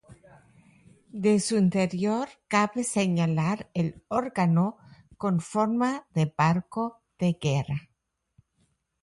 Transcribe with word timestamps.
De 1.23 1.39
su 1.39 1.57
interior, 1.57 2.27
cabe 2.47 2.83
señalar 2.83 3.69
el 3.75 4.03
órgano 4.07 4.77
con 5.15 5.39
forma 5.39 6.07
de 6.15 6.33
barco 6.35 7.03
de 7.19 7.33
guerra. 7.39 7.87